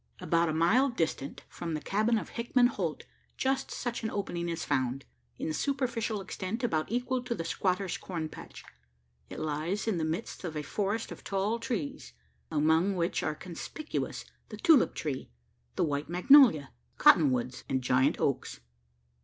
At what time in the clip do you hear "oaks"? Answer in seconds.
18.19-18.59